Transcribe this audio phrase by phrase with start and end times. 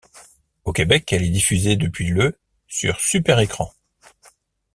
[0.63, 3.71] Au Québec, elle est diffusée depuis le sur Super Écran.